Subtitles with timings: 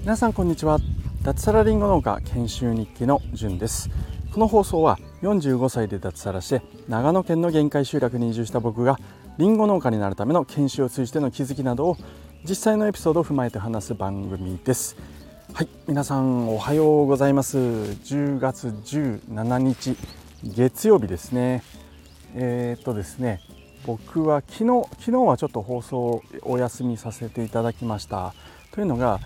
[0.00, 0.78] 皆さんこんにちは。
[1.22, 3.90] 脱サラリンゴ農家研修日記のじゅんです。
[4.34, 8.98] この放送は45歳で脱サラして長野県の限界集落に移住した僕が
[9.38, 11.96] リンゴ農家になるための研修を通じての気づきなどを
[12.42, 14.96] 実際のエピソードを踏まえて話す番組です。
[15.52, 17.56] はい皆さんおはようございます。
[17.58, 19.96] 10月17日
[20.42, 21.62] 月曜日ですね。
[22.34, 23.40] えー、っとですね
[23.86, 28.34] 僕は昨日昨日はちょっと放送をお休みさせていただきました。
[28.72, 29.20] というのが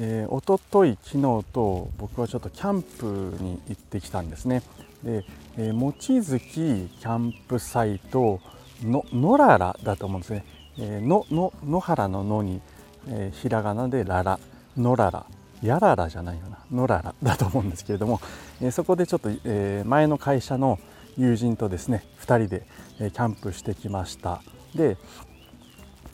[0.00, 4.62] えー、一昨日昨日と僕はちょっとキャンプに行ってきたんですね。
[5.02, 5.24] で、
[5.56, 8.40] えー、望月キャンプサイト
[8.82, 10.44] の野良らだと思うんですね、
[10.78, 12.60] えー、のの野原の野に、
[13.08, 14.38] えー、ひらがなでララ。
[14.76, 15.26] 野良ら。
[15.60, 16.58] やららじゃないよな。
[16.70, 18.20] 野良らだと思うんですけれども、
[18.60, 20.78] えー、そこでちょっと、えー、前の会社の
[21.18, 22.66] 友人とですね2人で、
[22.98, 24.40] キャンプしてきました。
[24.74, 24.96] で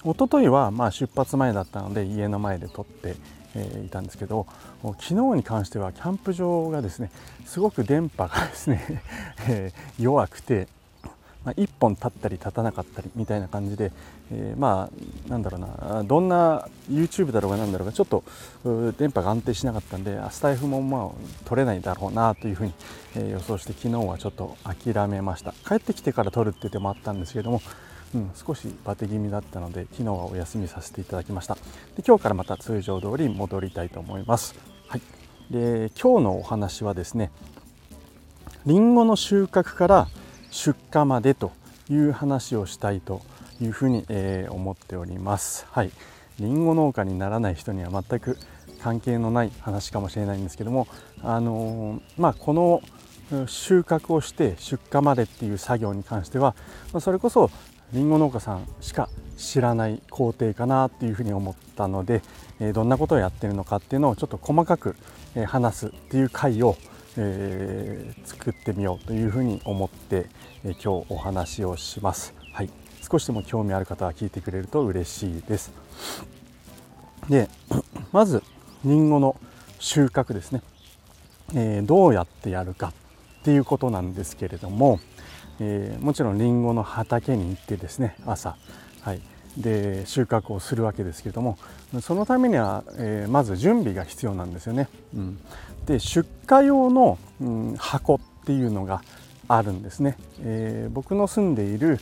[0.05, 3.17] 一昨日はまあ出発前だったので家の前で撮って
[3.85, 4.47] いたんですけど
[4.83, 7.11] 昨日に関してはキャンプ場がですね
[7.47, 9.03] すごく電波がですね
[9.99, 10.69] 弱くて、
[11.45, 13.93] まあ、1本立ったり立たなかったりみたいな感じで、
[14.33, 18.25] えー、まあなんだろうなどんな YouTube だろうがなんだろうがちょっと
[18.99, 22.73] 電波が安定しなかったんでスタイフもまあ取れないだろうなというふうに、
[23.17, 25.53] え予想して昨日はちょっと諦めました。
[25.67, 27.61] 帰ってきてから撮るって手もあったんですけども
[28.15, 31.55] うん、少しバテ気味だったので昨日はお休みさせていただきました。
[31.55, 31.61] で
[32.07, 34.55] 今日からまた通常通り戻りたいと思います、
[34.87, 35.03] はい、
[35.51, 37.31] で今日のお話はですね
[38.67, 40.09] りんごの収穫から
[40.55, 41.51] 出荷までと
[41.91, 43.23] いう話をしたいと
[43.61, 45.67] いうふうに、えー、思っております。
[45.69, 45.91] はい。
[46.39, 48.39] りんご農家にならない人には全く
[48.81, 50.89] 関係のない話かもしれないんですけども
[51.23, 52.83] あのー、まあこの
[53.47, 56.57] 収穫をして出荷までっていう作業に関しては
[57.01, 57.51] それこそ
[57.93, 62.23] りんご農家さんしか知らない工程かなっていうふうに思ったので、
[62.73, 64.97] どんなことをやってるのかっていうのをちょっと細かく
[65.47, 66.77] 話すっていう回を、
[67.17, 70.27] えー、作ってみようというふうに思って、
[70.65, 72.35] え今日お話をします。
[72.53, 72.71] はい、
[73.09, 75.73] 少しでも興味ある方は聞いてくれると嬉しいです。
[77.29, 77.49] で
[78.13, 78.43] まず
[78.85, 79.37] りんごの
[79.79, 80.63] 収穫ですね、
[81.55, 82.93] えー、どうやってやるか
[83.41, 85.01] っていうことなんですけれども、
[85.61, 88.57] えー、もちろんりんごの畑に行ってですね朝、
[89.01, 89.21] はい、
[89.57, 91.59] で収穫をするわけですけれども
[92.01, 94.89] そのためには、えー、まず準備が必要なんですよね。
[95.15, 95.39] うん、
[95.87, 99.03] で出荷用の、うん、箱っていうのが
[99.47, 100.17] あるんですね。
[100.41, 102.01] えー、僕の住んでいる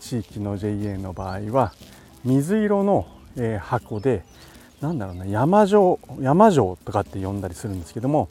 [0.00, 1.72] 地域の JA の場合は
[2.24, 3.06] 水色の、
[3.36, 4.24] えー、箱で
[4.80, 8.28] なんだろうな山状山状とかって呼んだりするんですけども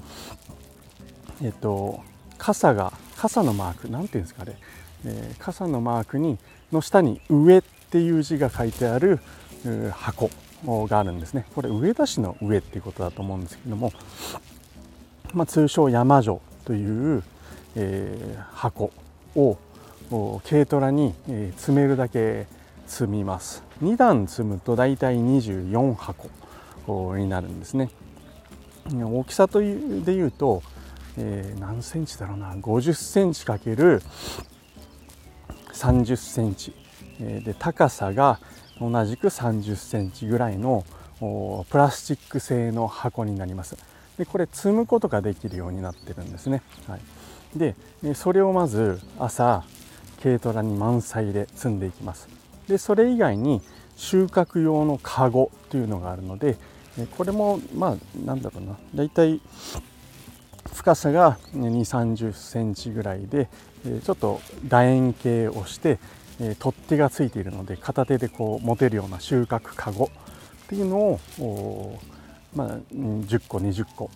[1.42, 2.02] えっと
[2.38, 4.58] 傘が傘のマーク何ていうんですかね、
[5.06, 6.38] え、傘のマークに
[6.72, 7.64] の下に「上」っ
[7.96, 9.22] ていう字が書いてある
[9.94, 10.30] 箱
[10.66, 11.46] があるんですね。
[11.56, 13.94] これ上田市の上っていうことだと思うんですけども、
[15.34, 17.24] まあ、通称山城という、
[17.78, 18.92] えー、箱
[19.38, 19.58] を
[20.46, 22.48] 軽トラに、えー、積めるだけ
[22.86, 23.64] 積みます。
[23.82, 26.30] 2段積むと大体24箱
[27.16, 27.90] になるんですね。
[28.92, 30.62] 大きさというでいうと
[31.18, 32.54] えー、何センチだろうな。
[32.56, 34.02] 50センチかける
[35.72, 36.74] 30センチ、
[37.20, 38.40] で高さが
[38.80, 40.86] 同じく30センチぐらいの
[41.70, 43.78] プラスチック製の箱になります。
[44.18, 47.02] でこれ積むことができるようになってるんですね、はい、
[47.58, 47.76] で
[48.14, 49.66] それをまず朝
[50.24, 52.30] 軽トラに満載で積んでいきます。
[52.68, 53.62] でそれ以外に
[53.98, 56.58] 収穫用のカゴというのがあるので
[57.18, 57.96] これもまあ
[58.26, 58.78] なんだろうな。
[58.94, 59.42] 大体
[60.74, 63.48] 深さが2 3 0センチぐらいで
[64.04, 66.00] ちょっと楕円形をして
[66.60, 70.10] 取っ手がついているので片手でこう持てるような収穫かごっ
[70.68, 72.00] ていうのを、
[72.56, 74.10] まあ、10個20個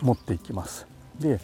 [0.00, 0.86] 持っていきます。
[1.20, 1.38] で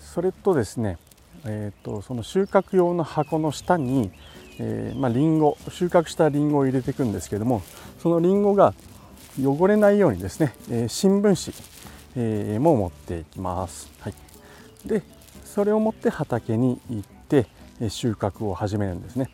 [0.00, 0.98] それとですね、
[1.44, 4.10] えーと、その収穫用の箱の下に、
[4.58, 7.62] えーまあ、リンゴ収穫したリンゴを入れていくんですけども
[8.02, 8.74] そのリンゴが
[9.40, 11.76] 汚れないようにですね、えー、新聞紙
[12.16, 13.90] えー、も持っていきます。
[14.00, 14.14] はい、
[14.86, 15.02] で
[15.44, 17.46] それを持って畑に行って
[17.88, 19.30] 収穫を始めるんですね。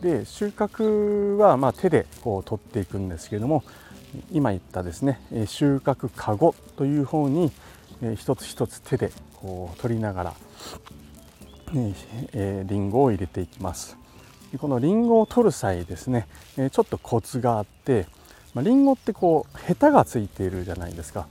[0.00, 3.62] で収穫はま手でこう取っていくんですけれども
[4.32, 7.52] 今言ったですね収穫かごという方に
[8.16, 10.34] 一つ一つ手でこう取りながら、
[12.34, 13.96] えー、リンゴを入れていきます。
[14.58, 16.26] このリンゴを取る際ですね
[16.56, 18.06] ちょっとコツがあって、
[18.54, 21.26] まあ、リンゴってこうヘタがついているじゃないですか。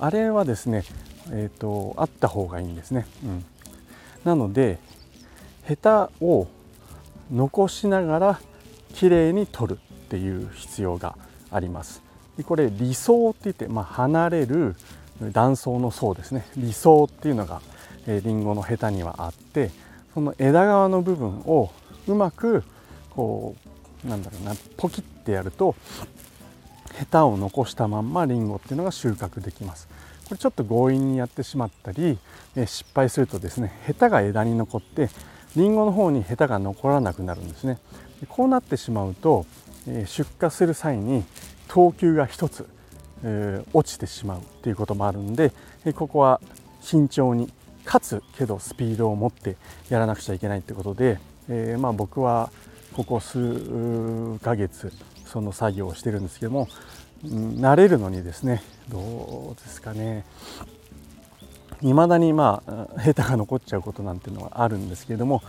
[0.00, 0.84] あれはですね、
[1.30, 3.44] えーと、あった方がいいんですね、うん、
[4.24, 4.78] なので
[5.70, 6.48] ヘタを
[7.32, 8.40] 残しながら
[8.92, 11.16] きれいに取るっていう必要が
[11.48, 12.02] あります。
[12.36, 14.74] でこれ理想って言って、まあ、離れる
[15.30, 16.44] 断層の層ですね。
[16.56, 17.62] 理想っていうのが
[18.08, 19.70] えリンゴのヘタにはあって
[20.12, 21.70] その枝側の部分を
[22.08, 22.64] うまく
[23.10, 23.54] こ
[24.04, 25.76] うなんだろうなポキってやると
[26.94, 29.86] ヘタを残したまんまリンゴっていうのが収穫できます。
[30.24, 32.16] これちょっと強引にやってしまったり、
[32.56, 35.08] 失敗するとですねヘタが枝に残って
[35.56, 37.78] リンゴの方にヘタが残らなくなるんですね。
[38.28, 39.46] こうなってしまうと、
[40.06, 41.24] 出荷する際に
[41.68, 42.66] 等級が1つ、
[43.72, 45.52] 落ちてしまうっていうこともあるんで
[45.94, 46.40] ここは
[46.80, 47.52] 慎重に
[47.84, 49.56] かつけどスピードを持って
[49.88, 51.18] やらなくちゃいけないってことで、
[51.48, 52.50] え、まあ僕は
[52.94, 54.92] ここ数ヶ月
[55.26, 56.68] その作業をしてるんですけども、
[57.24, 60.24] 慣れるのにですねどうですかね。
[61.80, 65.42] 未だにまあヘタが残っちゃうことなんていうのはあるんですけれども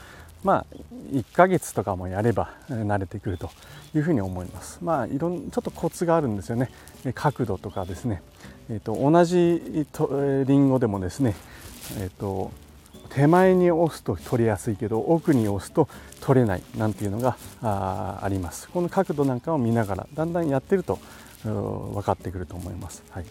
[0.43, 0.75] まあ
[1.11, 3.49] 1ヶ月とかもやれば慣れてくると
[3.95, 4.79] いうふうに思います。
[4.81, 6.71] まあいろんちょっとコツがあるんですよね。
[7.13, 8.21] 角度とかですね。
[8.69, 11.35] えーと、同じと、リンゴでもですね、
[11.99, 12.51] えーと、
[13.09, 15.89] 手前に押すと取りやすいけど奥に押すと
[16.21, 18.69] 取れないなんていうのがあります。
[18.69, 20.99] この角度なんかを見ながらだんだんやってると
[21.43, 23.25] 分かってくると思います、はい、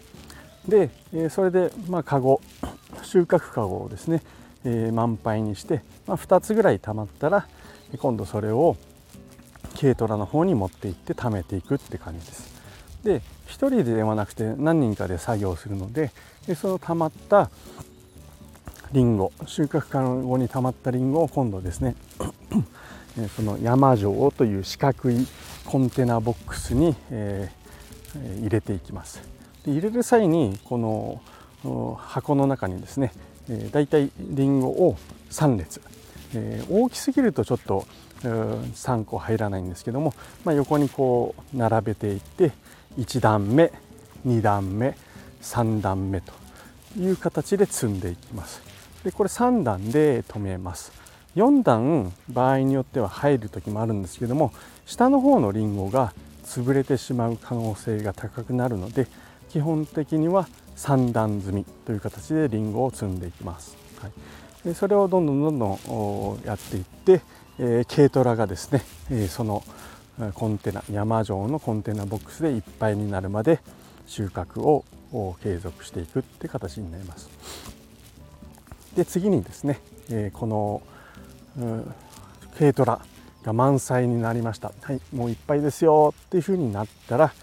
[0.67, 0.89] で、
[1.29, 2.41] それで、まあ、カゴ。
[3.03, 4.21] 収穫カゴをですね、
[4.65, 7.47] えー、満杯にして、まあ、2つぐらい溜まったら
[7.97, 8.77] 今度それを
[9.79, 12.51] 軽トラの方に持っていって貯めていくって感じです。
[13.03, 16.11] で1人ではなくて何人かで作業するので
[16.47, 17.49] でその溜まった
[18.91, 21.95] りんご収穫可能後に溜まったりんごを今度ですね
[23.35, 25.27] その山状という四角い
[25.65, 29.21] コンテナボックスに、えー、入れていきます。
[29.65, 31.21] で入れる際にこの
[31.97, 33.11] 箱の中にですね、
[33.49, 34.97] えー、だいたいりんごを
[35.29, 35.81] 3列、
[36.35, 37.85] えー、大きすぎるとちょっと
[38.23, 40.13] 3個入らないんですけども、
[40.45, 42.51] まあ、横にこう並べていって
[42.97, 43.71] 1段目
[44.27, 44.95] 2段目
[45.41, 46.31] 3段目と
[46.99, 48.61] いう形で積んでいきます。
[49.03, 50.91] でこれ3段で止めます。
[51.35, 54.51] 4段場合によっては入る時もあるんですけども
[54.85, 56.13] 下の方のリンゴが
[56.43, 59.07] 潰れてしまう可能性が高くなるので
[59.49, 60.47] 基本的には
[60.81, 64.11] 3段積みという形でリンゴを積んでいきます、はい、
[64.65, 67.21] でそれをどんどんどんどんやっていって、
[67.59, 68.81] えー、軽トラがですね、
[69.11, 69.63] えー、その
[70.33, 73.59] コンテナ山状のコンテナボックスでいっぱいになるまで
[74.07, 74.83] 収穫を
[75.43, 77.29] 継続していくって形になります。
[78.95, 79.79] で次にですね、
[80.09, 80.81] えこの
[82.57, 83.01] 軽トラ
[83.43, 87.33] が満載になりました、はい、もういっぱいですよっていうふうになったら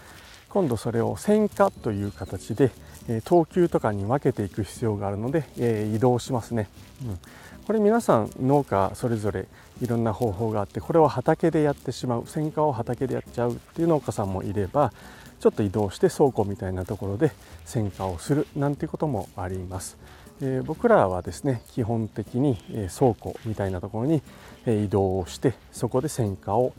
[0.49, 2.71] 今度それを選果という形で、
[3.09, 6.69] え等級とかに分けていく必要があるので、え移動しますね、
[7.03, 7.19] うん、
[7.65, 9.47] これ皆さん農家それぞれ
[9.81, 14.93] いろんな方法があってこれを畑でやってしまう選果を畑でやっちゃうっていう農家さんもいれば
[15.39, 17.31] ちょっと移動して倉庫みたいなところで
[17.65, 19.97] 選果をするなんてこともあります。
[20.41, 22.57] え、僕らはですね基本的に、
[22.97, 24.21] 倉庫みたいなところに、
[24.65, 26.73] 移動をしてそこで選果を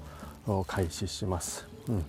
[0.66, 1.66] 開始します。
[1.88, 2.04] うん、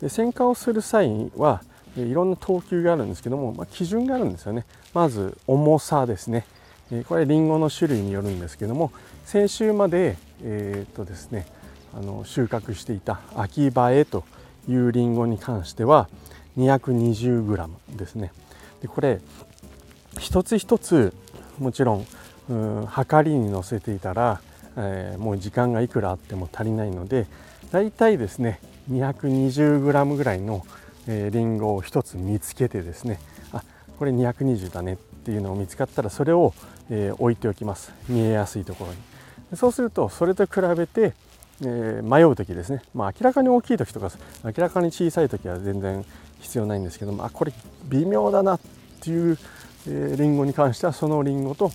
[0.00, 1.62] で選果をする際は
[1.96, 4.64] いろんな等級があるんですけども、まあ、基準があるんですよね。
[4.92, 6.44] まず重さですね。
[7.08, 8.92] これりんごの種類によるんですけども
[9.24, 11.46] 先週まで、えーとですね、
[11.96, 14.24] あの収穫していた秋葉えと
[14.68, 16.08] いうりんごに関しては
[16.58, 18.32] 220g ですね
[18.82, 19.20] でこれ
[20.18, 21.14] 一つ一つ
[21.58, 22.06] もちろん
[22.50, 24.40] うん測りに乗せていたら、
[24.76, 27.26] えー、もう時間がいくらあっても足りないので
[27.70, 28.60] だいたいですね
[28.90, 30.66] 220g ぐらいの
[31.06, 33.18] えー、リンゴを1つ見つけてですね
[33.52, 33.62] あ
[33.98, 36.54] これ220だねっていうのを見つかったらそれを
[36.90, 37.92] えー、置いておきます。
[38.08, 38.98] 見えやすいところに。
[39.56, 41.14] そうするとそれと比べて、
[41.62, 44.10] えー、迷う時ですね、まあ、明らかに大きい時とか
[44.42, 46.04] 明らかに小さい時は全然
[46.40, 47.52] 必要ないんですけどもあこれ
[47.84, 48.60] 微妙だなっ
[49.00, 49.38] ていう、
[49.86, 51.70] えー、リンゴに関してはそのリンゴと、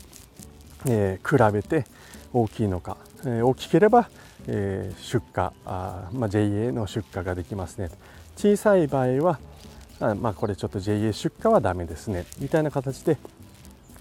[0.87, 1.85] えー、比べて
[2.33, 4.09] 大きいのか、えー、大きければ、
[4.47, 7.89] えー、出荷あ、まあ、JA の出荷ができますね。
[8.39, 9.39] 小さい場合は
[9.99, 12.25] あまあこれちょっと JA 出荷はダメですね。
[12.39, 13.17] みたいな形で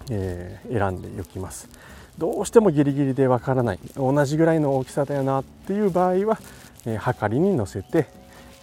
[0.09, 1.69] えー、選んでおきます。
[2.17, 3.79] どうしてもギリギリでわからない。
[3.95, 6.39] 同じぐらいの大きさだよなっていう場合は、
[6.85, 8.07] えー、測りに乗せて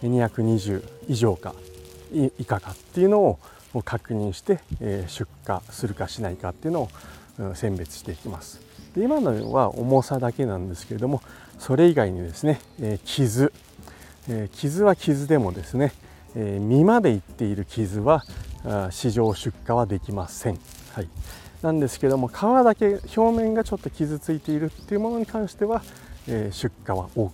[0.03, 1.55] 220以上か
[2.13, 3.39] 以下かっていうのを
[3.83, 6.89] 確認して、えー、出荷するかしないかっていうの
[7.39, 8.61] を選別していきます。
[8.95, 11.21] で今のは重さだけなんですけれども
[11.59, 13.51] それ以外にですね、えー、傷、
[14.29, 15.93] え、傷は傷でもですね、
[16.35, 18.23] え、実までいっている傷は
[18.91, 20.59] 市場出荷はできません。
[20.93, 21.09] はい、
[21.61, 22.31] なんですけども皮
[22.63, 25.81] だけ表面がちょっと傷ついているっていうものに関しては、
[26.27, 27.31] え、出荷は OK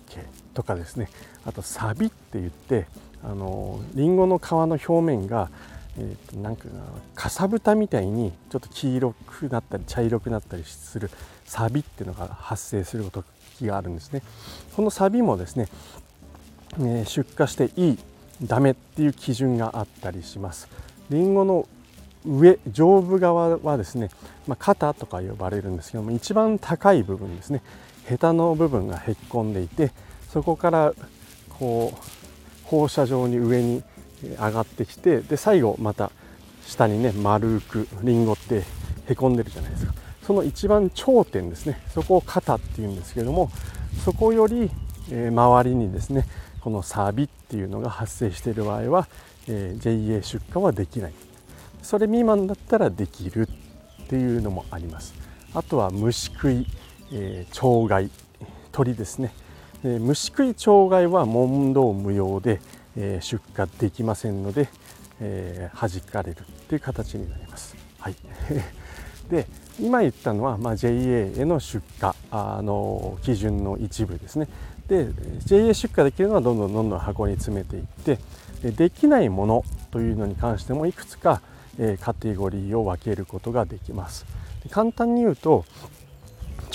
[0.54, 1.08] とかですね。
[1.44, 2.86] あとサビって言って
[3.22, 5.50] あのリンゴの皮の表面が、
[5.98, 6.66] えー、なんか
[7.14, 11.10] かさぶたみたいにちょっと黄色くなったり茶色くなったりする
[11.44, 13.24] サビっていうのが発生する時
[13.66, 14.22] があるんですね。
[14.76, 15.68] このサビもですね、
[16.80, 17.98] え、出荷していい
[18.42, 20.68] ダメっていう基準があったりします。
[21.10, 21.68] リンゴの
[22.26, 24.08] 上上部側はですね、
[24.46, 27.62] まあ、肩とか呼ばれるんですけども一番高い部分ですね
[28.06, 29.92] ヘタの部分がへっこんでいて
[30.30, 30.94] そこから
[31.50, 31.98] こう
[32.64, 33.82] 放射状に上に
[34.22, 36.10] 上がってきてで最後また
[36.66, 38.62] 下にね丸くリンゴって
[39.06, 39.94] へこんでるじゃないですか。
[40.22, 41.82] その一番頂点ですね。
[41.92, 43.50] そこを肩っていうんですけども
[44.02, 44.70] そこより、
[45.10, 46.26] え周りにですね
[46.60, 49.08] このサビっていうのが発生している場合は、
[49.48, 51.12] え JA 出荷はできない。
[51.82, 53.48] それ未満だったらできる
[54.04, 55.14] っていうのもあります。
[55.54, 56.66] あとは虫食い、
[57.12, 58.10] えー、鳥害
[58.72, 59.32] 鳥ですね、
[59.84, 62.60] え、虫食い鳥害は問答無用で、
[62.96, 64.68] え、出荷できませんので、
[65.20, 67.76] えー、弾かれるっていう形になります。
[68.00, 68.16] はい、
[69.30, 69.46] で
[69.78, 70.90] 今言ったのは、まあ、JA
[71.36, 74.48] への出荷あの基準の一部ですね。
[74.88, 75.08] で
[75.44, 78.18] JA 出荷できるのはどんどんどんどん箱に詰めていって
[78.70, 81.42] できないものというのに関してもいくつか
[81.78, 84.26] えカテゴリーを分けることができます。
[84.70, 85.64] 簡単に言うと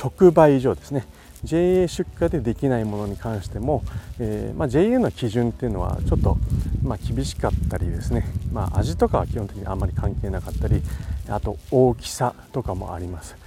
[0.01, 1.05] 直売所ですね。
[1.43, 3.83] JA 出荷でできないものに関しても、
[4.19, 6.37] えー、まあ、JA の基準っていうのはちょっと、
[6.83, 10.81] まあ、厳しかったりですね、まあ、味とかは基本的にあんまり関係なかったり
[11.29, 13.37] あと大きさとかもあります。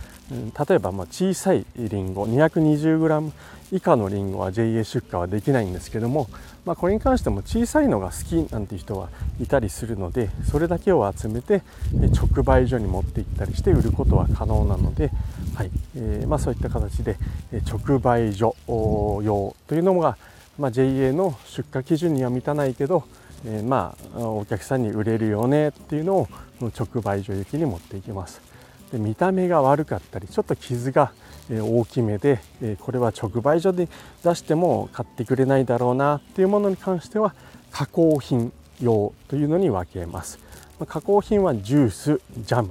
[0.68, 3.32] 例えばま小さいりんご 220g
[3.72, 6.28] 以下のりんごは JA 出荷はできないんですけども、
[6.64, 9.08] まあ、これに関しても小さいのが好きなんていう人は
[9.40, 11.62] いたりするのでそれだけを集めて
[12.14, 15.10] 直売所に持って行ったりして売ることは可能なので、
[15.54, 17.16] はいえー、まあ、そういった形で
[17.66, 20.18] 直売所用というのが、
[20.58, 23.04] まあ、JA の出荷基準には満たないけど
[23.44, 26.28] えー、まお客さんに売れるよねっていうのを
[26.60, 28.51] 直売所行きに持っていきます。
[28.92, 31.12] で見た目が悪かったりちょっと傷が
[31.50, 32.40] 大きめで
[32.80, 33.88] これは直売所で
[34.22, 37.34] 出しても買ってくれないだろうなっていうものに関しては
[37.70, 40.38] 加工品用というのに分けます。
[40.86, 42.70] 加工品はジュースジャム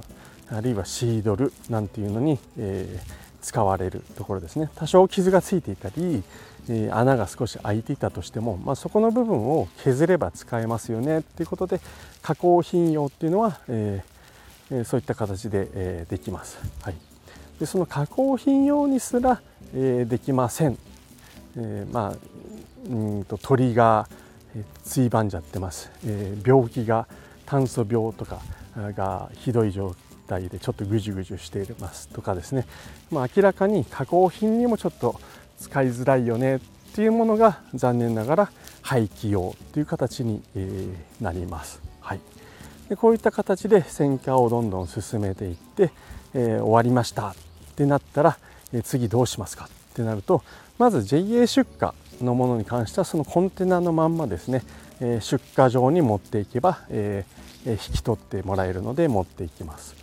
[0.50, 3.00] あるいはシードルなんていうのに、え
[3.40, 4.70] 使われるところですね。
[4.76, 6.22] 多少傷がついていたり、
[6.68, 11.80] え穴が少し開いていたとしても、まあ、そこの部分を削れば使えますよねっていうことで
[12.22, 14.04] 加工品用っていうのは、え
[14.70, 16.58] えそういった形で、えできます。
[16.82, 16.94] はい、
[17.58, 19.40] でその加工品用にすら、
[19.74, 20.78] えできません。
[21.56, 22.16] えまあ
[22.88, 24.08] うんと鳥が
[24.84, 27.06] ついばんじゃってます、え病気が
[27.46, 28.40] 炭素病とか
[28.76, 29.94] がひどい状
[30.26, 32.66] 態でちょっとぐじゅぐじゅしていますとかですね、
[33.10, 35.20] まあ、明らかに加工品にもちょっと
[35.58, 36.60] 使いづらいよねっ
[36.94, 38.52] ていうものが残念ながら
[38.82, 40.42] 廃棄用という形に
[41.20, 41.80] なります。
[42.00, 42.20] はい
[42.96, 45.90] こういった形で選果をどんどん進めていって、
[46.34, 47.28] えー、終わりました。
[47.28, 47.34] っ
[47.76, 48.38] てなったら、
[48.72, 49.64] え、次どうしますか？
[49.64, 50.42] ってなると
[50.78, 51.90] まず JA 出荷
[52.24, 54.62] のものに関してはそのコンテナのまんまですね、
[55.00, 57.24] え、出荷場に持っていけば、え
[57.64, 59.94] 引き取ってもらえるので持っていきます。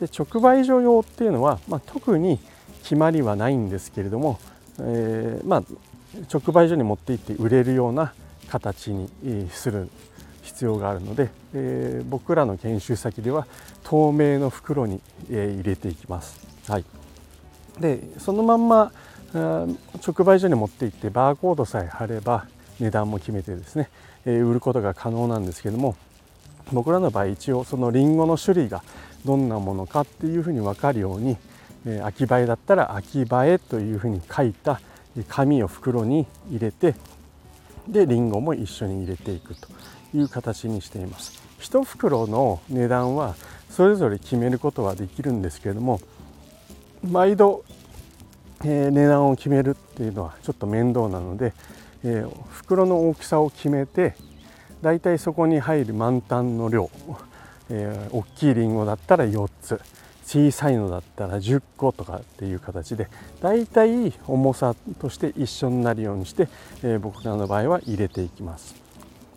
[0.00, 2.38] で直売所用っていうのは、まあ、特に
[2.82, 4.38] 決まりはないんですけれども、
[4.78, 5.62] えーまあ、
[6.32, 8.12] 直売所に持って行って売れるような
[8.48, 9.10] 形に
[9.50, 9.90] する
[10.58, 13.46] 必要があるので、えー、僕らの研修先では
[13.84, 15.00] 透明の袋に、
[15.30, 16.36] え、入れていきます。
[16.66, 16.84] はい、
[17.78, 18.90] でそのまんま
[19.32, 22.46] 直売所に持って行ってバーコードさえ貼れば
[22.80, 23.88] 値段も決めてですね、
[24.26, 25.94] え、売ることが可能なんですけども
[26.72, 28.82] 僕らの場合一応そのりんごの種類が
[29.24, 31.36] どんなものかっていうふうに分かるように、
[31.86, 34.80] え、秋葉えだったら秋葉えというふうに書いた
[35.28, 36.96] 紙を袋に入れて
[37.86, 39.68] でりんごも一緒に入れていくと
[40.14, 43.34] いう形にしています1袋の値段は
[43.70, 46.00] それぞれ決めることはできるんですけれども
[47.02, 47.64] 毎度、
[48.64, 51.52] えー、値段を決めるっていうのはちょっと面倒なので、
[52.04, 54.14] えー、袋の大きさを決めて
[54.82, 56.90] だいたいそこに入る満タンの量、
[57.70, 59.80] えー、大きいりんごだったら4つ
[60.24, 63.08] 小さいのだったら10個とかっていう形で
[63.40, 66.48] だいたい重さとして一緒になるようにして、
[66.82, 68.87] えー、僕らの場合は入れていきます。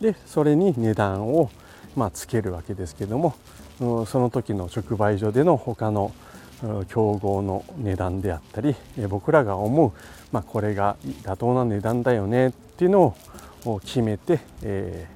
[0.01, 1.49] でそれに値段を
[1.95, 3.35] まあつけるわけですけども
[3.79, 6.11] その時の直売所での他の
[6.89, 8.75] 競合の値段であったり
[9.09, 9.91] 僕らが思う、
[10.31, 13.15] まあ、これが妥当な値段だよねっていうの
[13.65, 15.07] を決めて、え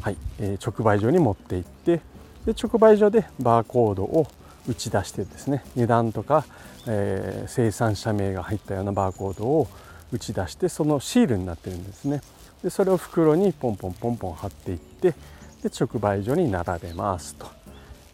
[0.00, 0.16] ー、はい、
[0.64, 2.00] 直売所に持って行って
[2.44, 4.26] で直売所でバーコードを
[4.68, 6.44] 打ち出してですね値段とか、
[6.86, 9.68] えー、生産者名が入ったようなバーコードを
[10.12, 12.20] 打ち出してそのシールになってるんですね。
[12.62, 15.14] でそれを袋にポンポンポンポン貼っていって
[15.62, 17.46] で直売所に並べますと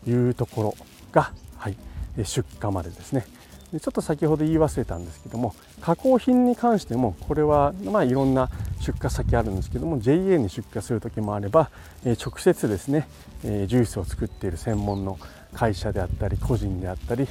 [0.09, 0.75] いうところ
[1.13, 1.77] が、はい、
[2.25, 3.27] 出荷までですね
[3.73, 8.49] でちょっと先ほど言い忘れたんですけども加工品に関してもこれはまあいろんな
[8.81, 11.71] 出荷先あるんですけども JA に出荷する時もあれば、
[12.05, 13.09] え直接ですね、
[13.45, 15.19] えジュースを作っている専門の
[15.53, 17.27] 会社であったり個人であったり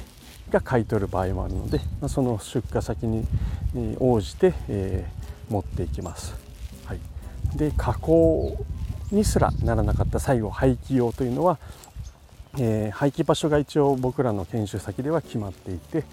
[0.50, 3.26] が買い取る場合もあるので、まあ、その出荷先に
[3.98, 5.06] 応じて、え、
[5.48, 6.47] 持っていきます。
[7.56, 8.56] で加工
[9.10, 11.58] にすらならなかった最後廃棄用というのは、
[12.58, 16.04] えー、廃棄場所が一応僕らの研修先では決まっていて、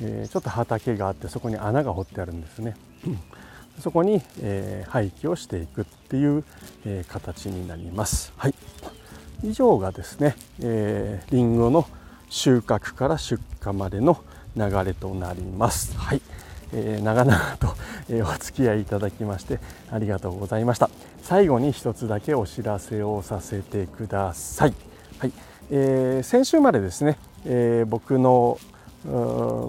[0.00, 2.76] えー、ちょっと畑があってそこに穴が掘ってあるんですね。
[3.80, 6.44] そこに、えー、廃棄をしていくっていう、
[6.86, 8.32] えー、形になります。
[8.36, 8.54] はい、
[9.42, 11.86] 以上がですね、えー、リンゴの
[12.30, 14.24] 収穫から出荷までの
[14.56, 15.96] 流れとなります。
[15.98, 16.22] はい、
[16.72, 17.74] えー、長々と、
[18.08, 19.58] えお付き合いいただきまして
[19.90, 20.90] ありがとうございました。
[21.22, 24.74] 最後に一つだけお知らせをさせてください。
[25.18, 25.32] はい、
[25.70, 28.58] えー、先週までですね、えー、僕の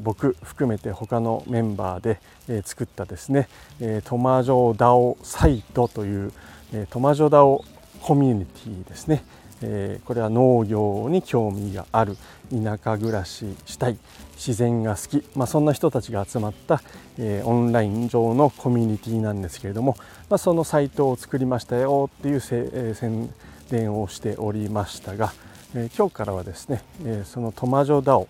[0.04, 3.48] 僕含めて他のメンバーで、え作ったですね、
[3.80, 6.32] えトマジョダオサイトという、
[6.74, 7.64] えトマジョダオ
[8.02, 9.24] コミュニティですね、
[9.62, 12.18] えこれは農業に興味がある
[12.52, 13.98] 田舎暮らししたい
[14.36, 16.82] 自然が好き、まあ、そんな人たちが集まった、
[17.18, 19.98] えオンライン上のコミュニティなんですけれども、
[20.30, 23.34] まあ、そのサイトを作りましたよっていうせ、え宣
[23.70, 25.34] 伝をしておりましたが、
[25.74, 28.28] え今日からはですね、えそのトマジョダオ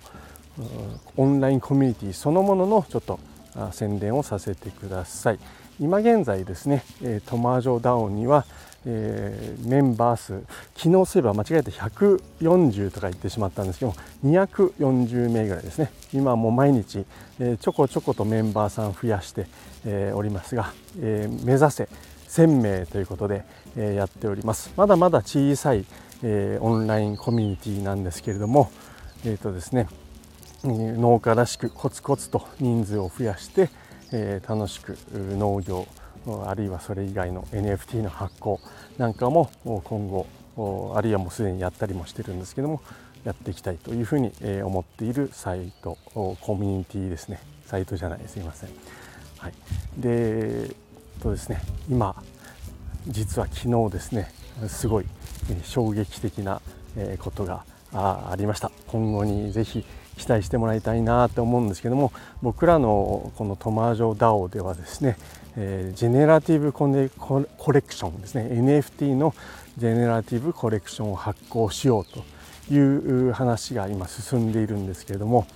[1.18, 3.20] オンラインコミュニティそのもののちょっと
[3.72, 5.40] 宣伝をさせてください。
[5.80, 6.84] 今現在ですね
[7.28, 8.46] トマージョダウンには、
[8.86, 10.42] えー、メンバー数
[10.76, 15.92] 昨日すれば間違えて140とか言ってしまったんですけども240名ぐらいですね。
[16.14, 17.06] 今も毎日、
[17.40, 19.48] えー、ちょこちょことメンバーさん増やして、
[19.86, 21.90] えー、おりますが、え目指せ
[22.30, 23.44] 1000名ということで、
[23.78, 24.72] えやっております。
[24.76, 25.86] まだまだ小さい、
[26.24, 28.72] えオンラインコミュニティなんですけれども
[29.26, 29.88] えーとですね
[30.64, 33.70] 農家らしくコツコツと人数を増やして、
[34.12, 35.88] えー、楽しく農業
[36.46, 38.60] あるいはそれ以外の NFT の発行
[38.98, 40.28] なんかも今後
[40.96, 42.82] あるいはもうすでにやったりもしてるんですけども
[43.24, 44.32] やっていきたいというふうに
[44.64, 47.40] 思っているサイトコミュニティですね。
[47.66, 48.40] サイトじゃないす。
[48.40, 48.70] いません。
[49.38, 49.54] はい、
[49.98, 50.72] で
[51.22, 52.16] とですね今
[53.08, 54.32] 実は昨日ですね
[54.68, 55.06] すごい
[55.64, 56.62] 衝撃的な
[57.20, 58.72] ことがありました。
[58.88, 59.86] 今後にぜひ
[60.18, 65.18] 期待してもらいたいなと思うんですけども僕らのこのトマージョ DAO ではですね、
[65.56, 69.34] えー、ジェネラティブコネコレクションですね NFT の
[69.78, 72.24] ジェネラティブコレクションを発行しようと
[72.74, 75.48] いう話が今進んでいるんですけれども、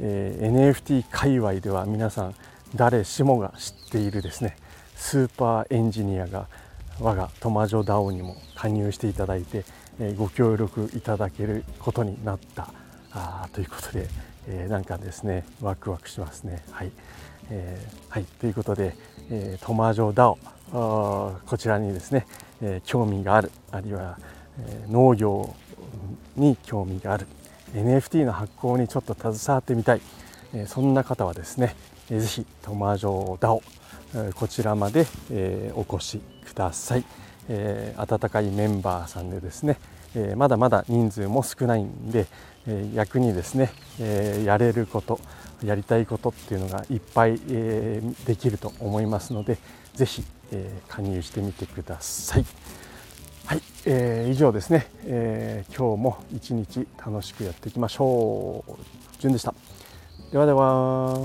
[0.00, 2.34] えー、NFT 界隈では皆さん
[2.74, 4.56] 誰しもが知っているですね
[4.96, 6.48] スーパーエンジニアが
[7.00, 9.64] 我がトマジョ DAO にも加入していただいて
[10.16, 12.70] ご協力いただけることになった
[13.16, 14.08] あということで、
[14.48, 16.62] えー、なんかですねワクワクしますね。
[16.70, 16.92] はい、
[17.50, 18.94] えー、はい、ということで、
[19.30, 20.38] えー、トマジョダオ
[20.72, 22.26] こちらにですね、
[22.60, 24.18] えー、興味があるあるいは、
[24.60, 25.54] えー、農業
[26.36, 27.26] に興味がある
[27.74, 30.00] NFT の発行にちょっと携わってみたい、
[30.52, 31.74] えー、そんな方はですね、
[32.10, 33.62] えー、ぜひトマジョダオ
[34.34, 37.04] こちらまで、えー、お越しください、
[37.48, 39.78] えー、温かいメンバーさんでですね、
[40.16, 42.26] えー、まだまだ人数も少ないんで、
[42.66, 45.20] え逆にですね、えやれること
[45.62, 49.58] やりたいことっていうのがいっぱい、えできると思いますので
[49.94, 52.44] 是非、え加入してみてください。
[53.46, 58.72] はい、えー、以上ですね、えー、今日も一日楽しくやっていきましょう。
[59.20, 59.54] じゅんでした。
[60.32, 61.16] ではでは。